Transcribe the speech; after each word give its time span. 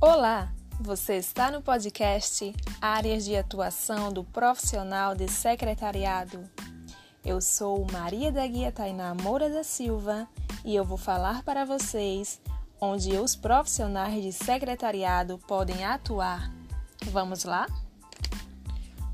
Olá, 0.00 0.52
você 0.80 1.16
está 1.16 1.50
no 1.50 1.60
podcast 1.60 2.54
Áreas 2.80 3.24
de 3.24 3.34
Atuação 3.34 4.12
do 4.12 4.22
Profissional 4.22 5.12
de 5.16 5.26
Secretariado. 5.26 6.48
Eu 7.24 7.40
sou 7.40 7.84
Maria 7.90 8.30
da 8.30 8.46
Guia 8.46 8.70
Tainá 8.70 9.12
Moura 9.12 9.50
da 9.50 9.64
Silva 9.64 10.28
e 10.64 10.76
eu 10.76 10.84
vou 10.84 10.96
falar 10.96 11.42
para 11.42 11.64
vocês 11.64 12.40
onde 12.80 13.16
os 13.16 13.34
profissionais 13.34 14.22
de 14.22 14.32
secretariado 14.32 15.36
podem 15.48 15.84
atuar. 15.84 16.48
Vamos 17.06 17.42
lá? 17.42 17.66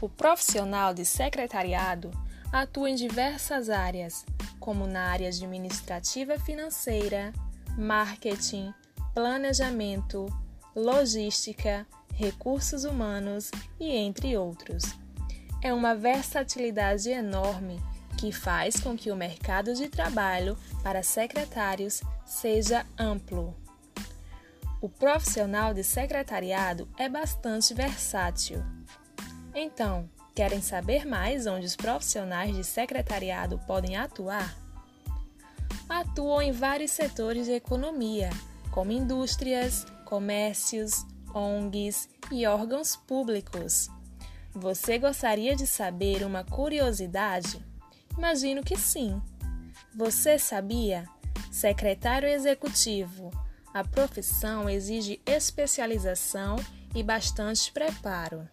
O 0.03 0.09
profissional 0.11 0.93
de 0.93 1.07
secretariado 1.07 2.11
atua 2.53 2.91
em 2.91 2.95
diversas 2.95 3.71
áreas, 3.71 4.27
como 4.61 4.87
na 4.87 5.09
área 5.09 5.29
administrativa 5.29 6.39
financeira, 6.39 7.33
marketing, 7.75 8.75
planejamento, 9.15 10.27
logística, 10.75 11.87
recursos 12.15 12.85
humanos 12.85 13.51
e 13.79 13.91
entre 13.91 14.37
outros. 14.37 14.85
É 15.63 15.73
uma 15.73 15.95
versatilidade 15.95 17.11
enorme 17.11 17.81
que 18.19 18.33
faz 18.33 18.79
com 18.81 18.97
que 18.97 19.11
o 19.11 19.17
mercado 19.17 19.75
de 19.75 19.89
trabalho 19.89 20.57
para 20.83 21.03
secretários 21.03 22.03
seja 22.25 22.87
amplo. 22.99 23.55
O 24.81 24.89
profissional 24.89 25.73
de 25.73 25.83
secretariado 25.83 26.89
é 26.99 27.09
bastante 27.09 27.73
versátil. 27.73 28.63
Então, 29.55 30.09
querem 30.35 30.61
saber 30.61 31.07
mais 31.07 31.47
onde 31.47 31.67
os 31.67 31.77
profissionais 31.77 32.55
de 32.55 32.63
secretariado 32.63 33.59
podem 33.67 33.97
atuar? 33.97 34.55
Atuam 35.89 36.43
em 36.43 36.53
vários 36.53 36.91
setores 36.91 37.47
de 37.47 37.53
economia, 37.53 38.31
como 38.71 38.93
indústrias, 38.93 39.87
comércios, 40.15 41.05
ONGs 41.35 42.09
e 42.31 42.47
órgãos 42.47 42.95
públicos. 42.95 43.91
Você 44.53 44.97
gostaria 44.97 45.57
de 45.57 45.67
saber 45.67 46.23
uma 46.25 46.45
curiosidade? 46.45 47.61
Imagino 48.17 48.63
que 48.63 48.77
sim. 48.77 49.21
Você 49.93 50.39
sabia? 50.39 51.05
Secretário 51.51 52.29
executivo. 52.29 53.33
A 53.75 53.83
profissão 53.83 54.71
exige 54.71 55.21
especialização 55.27 56.55
e 56.95 57.03
bastante 57.03 57.73
preparo. 57.73 58.49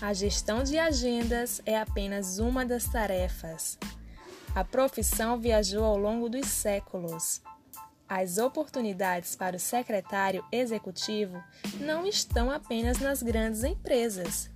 A 0.00 0.12
gestão 0.12 0.62
de 0.62 0.78
agendas 0.78 1.60
é 1.66 1.76
apenas 1.76 2.38
uma 2.38 2.64
das 2.64 2.84
tarefas. 2.84 3.76
A 4.54 4.62
profissão 4.62 5.36
viajou 5.36 5.82
ao 5.82 5.98
longo 5.98 6.28
dos 6.28 6.46
séculos. 6.46 7.42
As 8.08 8.38
oportunidades 8.38 9.34
para 9.34 9.56
o 9.56 9.60
secretário 9.60 10.44
executivo 10.52 11.42
não 11.80 12.06
estão 12.06 12.50
apenas 12.50 12.98
nas 12.98 13.22
grandes 13.22 13.64
empresas. 13.64 14.48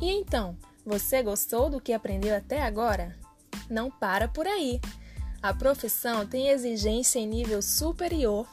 E 0.00 0.10
então, 0.10 0.56
você 0.84 1.22
gostou 1.22 1.70
do 1.70 1.80
que 1.80 1.92
aprendeu 1.92 2.36
até 2.36 2.60
agora? 2.60 3.16
Não 3.70 3.90
para 3.90 4.28
por 4.28 4.46
aí. 4.46 4.80
A 5.42 5.54
profissão 5.54 6.26
tem 6.26 6.48
exigência 6.48 7.18
em 7.18 7.26
nível 7.26 7.62
superior 7.62 8.46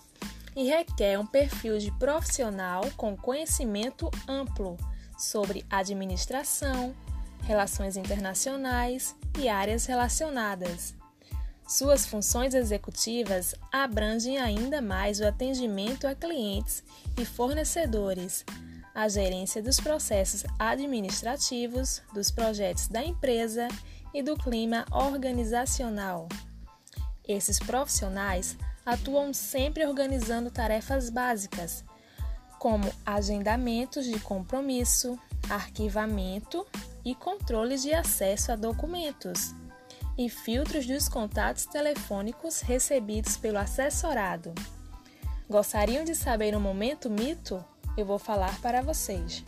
e 0.56 0.68
requer 0.68 1.20
um 1.20 1.26
perfil 1.26 1.78
de 1.78 1.92
profissional 1.92 2.84
com 2.96 3.18
conhecimento 3.18 4.10
amplo 4.28 4.78
sobre 5.18 5.66
administração, 5.70 6.96
relações 7.44 7.98
internacionais 7.98 9.16
e 9.38 9.50
áreas 9.50 9.86
relacionadas. 9.86 10.99
Suas 11.70 12.04
funções 12.04 12.56
executivas 12.56 13.54
abrangem 13.72 14.40
ainda 14.40 14.82
mais 14.82 15.20
o 15.20 15.28
atendimento 15.28 16.08
a 16.08 16.16
clientes 16.16 16.84
e 17.16 17.24
fornecedores, 17.24 18.44
a 18.96 19.08
gerência 19.08 19.62
dos 19.62 19.80
processos 19.80 20.44
administrativos, 20.58 22.02
dos 22.12 22.32
projetos 22.32 22.88
da 22.88 23.04
empresa 23.04 23.68
e 24.12 24.24
do 24.24 24.36
clima 24.36 24.84
organizacional. 24.92 26.28
Esses 27.24 27.60
profissionais 27.60 28.58
atuam 28.84 29.32
sempre 29.32 29.86
organizando 29.86 30.50
tarefas 30.50 31.12
básicas, 31.12 31.86
como 32.58 32.92
agendamentos 33.06 34.06
de 34.06 34.20
compromisso, 34.20 35.20
arquivamento 35.48 36.66
e 37.06 37.14
controle 37.14 37.78
de 37.78 37.94
acesso 37.94 38.52
a 38.52 38.56
documentos 38.56 39.54
e 40.20 40.28
filtros 40.28 40.86
dos 40.86 41.08
contatos 41.08 41.66
telefônicos 41.66 42.60
recebidos 42.60 43.38
pelo 43.38 43.58
assessorado. 43.58 44.54
Gostariam 45.50 46.04
de 46.04 46.14
saber 46.14 46.54
um 46.58 46.60
momento 46.60 47.10
mito? 47.10 47.64
Eu 47.96 48.06
vou 48.06 48.20
falar 48.20 48.60
para 48.60 48.82
vocês. 48.82 49.46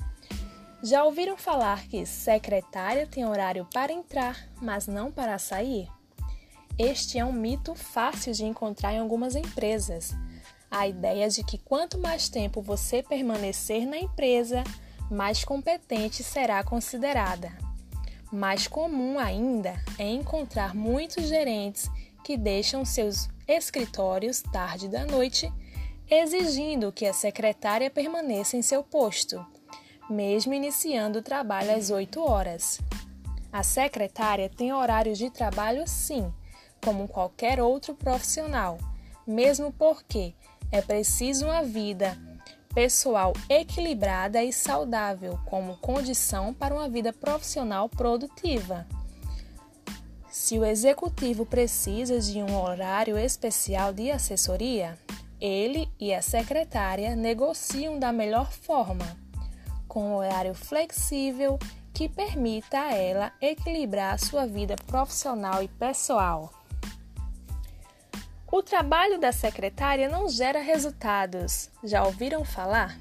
Já 0.81 1.03
ouviram 1.03 1.35
falar 1.35 1.85
que 1.87 2.05
secretária 2.05 3.05
tem 3.05 3.25
horário 3.25 3.67
para 3.73 3.91
entrar, 3.91 4.47
mas 4.61 4.87
não 4.87 5.11
para 5.11 5.37
sair? 5.37 5.89
Este 6.79 7.19
é 7.19 7.25
um 7.25 7.33
mito 7.33 7.75
fácil 7.75 8.31
de 8.31 8.45
encontrar 8.45 8.93
em 8.93 8.99
algumas 8.99 9.35
empresas. 9.35 10.15
A 10.71 10.87
ideia 10.87 11.27
de 11.27 11.43
que 11.43 11.57
quanto 11.57 11.99
mais 11.99 12.29
tempo 12.29 12.61
você 12.61 13.03
permanecer 13.03 13.85
na 13.85 13.97
empresa, 13.97 14.63
mais 15.09 15.43
competente 15.43 16.23
será 16.23 16.63
considerada. 16.63 17.70
Mais 18.31 18.65
comum 18.65 19.19
ainda 19.19 19.75
é 19.99 20.07
encontrar 20.07 20.73
muitos 20.73 21.27
gerentes 21.27 21.89
que 22.23 22.37
deixam 22.37 22.85
seus 22.85 23.27
escritórios 23.45 24.41
tarde 24.41 24.87
da 24.87 25.05
noite, 25.05 25.51
exigindo 26.09 26.93
que 26.93 27.05
a 27.05 27.13
secretária 27.13 27.89
permaneça 27.89 28.55
em 28.55 28.61
seu 28.61 28.83
posto, 28.83 29.45
mesmo 30.09 30.53
iniciando 30.53 31.19
o 31.19 31.21
trabalho 31.21 31.75
às 31.75 31.89
8 31.89 32.23
horas. 32.23 32.79
A 33.51 33.63
secretária 33.63 34.47
tem 34.47 34.71
horários 34.71 35.17
de 35.17 35.29
trabalho, 35.29 35.83
sim, 35.85 36.31
como 36.81 37.09
qualquer 37.09 37.59
outro 37.59 37.93
profissional, 37.93 38.77
mesmo 39.27 39.73
porque 39.73 40.33
é 40.71 40.81
preciso 40.81 41.45
uma 41.45 41.63
vida 41.63 42.17
pessoal 42.73 43.33
equilibrada 43.49 44.43
e 44.43 44.51
saudável 44.51 45.39
como 45.45 45.77
condição 45.77 46.53
para 46.53 46.73
uma 46.73 46.89
vida 46.89 47.11
profissional 47.11 47.89
produtiva. 47.89 48.87
Se 50.29 50.57
o 50.57 50.65
executivo 50.65 51.45
precisa 51.45 52.19
de 52.19 52.41
um 52.41 52.61
horário 52.61 53.17
especial 53.17 53.93
de 53.93 54.09
assessoria, 54.09 54.97
ele 55.39 55.89
e 55.99 56.13
a 56.13 56.21
secretária 56.21 57.15
negociam 57.15 57.99
da 57.99 58.11
melhor 58.11 58.51
forma, 58.51 59.17
com 59.87 60.11
um 60.11 60.15
horário 60.15 60.53
flexível 60.53 61.59
que 61.93 62.07
permita 62.07 62.79
a 62.79 62.93
ela 62.93 63.33
equilibrar 63.41 64.17
sua 64.19 64.45
vida 64.45 64.75
profissional 64.87 65.61
e 65.61 65.67
pessoal. 65.67 66.60
O 68.51 68.61
trabalho 68.61 69.17
da 69.17 69.31
secretária 69.31 70.09
não 70.09 70.27
gera 70.27 70.59
resultados. 70.59 71.69
Já 71.81 72.03
ouviram 72.03 72.43
falar? 72.43 72.99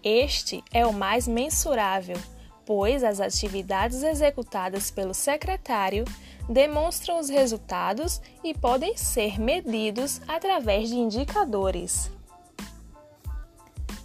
Este 0.00 0.62
é 0.72 0.86
o 0.86 0.92
mais 0.92 1.26
mensurável, 1.26 2.16
pois 2.64 3.02
as 3.02 3.18
atividades 3.18 4.04
executadas 4.04 4.88
pelo 4.88 5.12
secretário 5.12 6.04
demonstram 6.48 7.18
os 7.18 7.28
resultados 7.28 8.22
e 8.44 8.54
podem 8.54 8.96
ser 8.96 9.40
medidos 9.40 10.20
através 10.28 10.88
de 10.88 10.94
indicadores. 10.94 12.08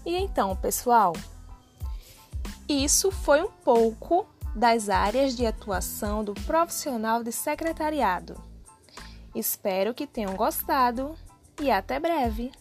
E 0.04 0.16
então, 0.16 0.56
pessoal, 0.56 1.14
isso 2.68 3.12
foi 3.12 3.44
um 3.44 3.52
pouco 3.52 4.26
das 4.56 4.90
áreas 4.90 5.36
de 5.36 5.46
atuação 5.46 6.24
do 6.24 6.34
profissional 6.34 7.24
de 7.24 7.32
secretariado. 7.32 8.55
Espero 9.36 9.94
que 9.94 10.08
tenham 10.08 10.36
gostado 10.36 11.16
e 11.62 11.70
até 11.70 12.00
breve! 12.00 12.52